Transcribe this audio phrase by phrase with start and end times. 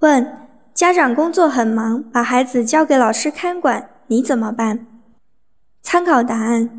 [0.00, 4.86] 问：家长工作很忙，把孩子交给老师看管，你怎么办？
[5.82, 6.70] 参考答案：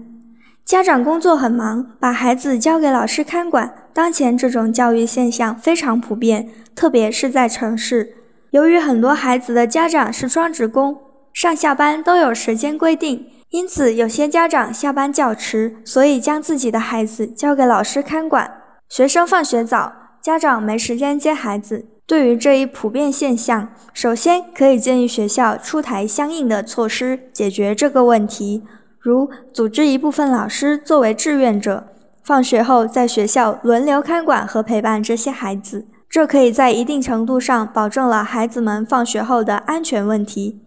[0.66, 3.76] 家长工作很忙，把孩子交给老师看管。
[3.94, 8.16] 当前这种教育现象非常普遍，特别是在城市。
[8.50, 10.98] 由于很多孩子的家长是双职工，
[11.32, 18.52] 上下班都有时间规定，因此有些家长下班较迟，所以将自己的孩子交给老师看管。
[18.90, 21.86] 学生放学早，家长没时间接孩子。
[22.06, 28.64] 对于这一普遍现象，首先可以建议学校出台相应的措施解决这个问题，
[29.00, 31.88] 如组织一部分老师作为志愿者，
[32.24, 40.62] 放学后在学校轮流看管和陪伴这些孩子，这可以在一定程度上保证了孩子们放学后的安全问题。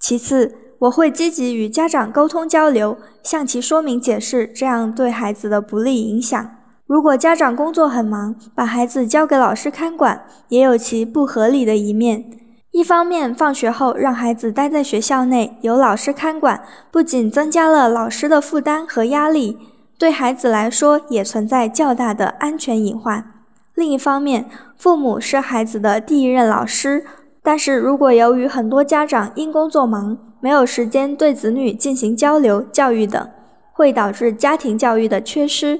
[0.00, 6.50] 其次，我会积极与家长沟通交流，向其说明解释这样对孩子的不利影响。
[6.88, 12.24] 如果家长工作很忙，把孩子交给老师看管，也有其不合理的一面。
[12.70, 19.58] 一方面，放学后让孩子待在学校内，由老师看管，不仅增加了老师的负担和压力，
[19.98, 23.22] 对孩子来说也存在较大的安全隐患。
[23.74, 24.46] 另一方面，
[24.78, 27.04] 父母是孩子的第一任老师，
[27.42, 33.28] 但是如果由于很多家长因工作忙，没有时间对子女进行交流、教育等，
[33.74, 35.78] 会导致家庭教育的缺失。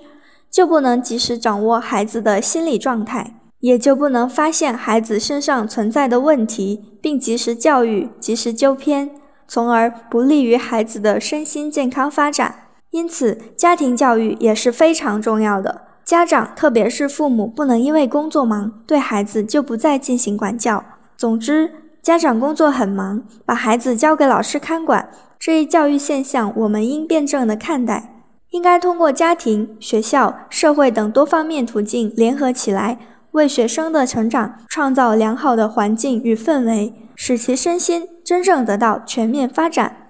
[0.51, 9.11] 就不能及时掌握孩子的心理状态，也就不能发现孩子身上存在的问题，并及时教育、及时纠偏，
[9.47, 12.55] 从而不利于孩子的身心健康发展。
[12.91, 15.83] 因此，家庭教育也是非常重要的。
[16.05, 20.83] 家长，特别是父母，不能因为工作忙，对孩子就不再进行管教。
[21.15, 21.71] 总之，
[22.03, 28.18] 家长工作很忙，把孩子交给老师看管，这一教育现象，我们应辩证的看待。
[28.51, 32.99] 应该通过家庭、学校、社会等多方面途径联合起来，
[33.33, 40.08] 为学生的成长创造良好的环境与氛围，使其身心真正得到全面发展。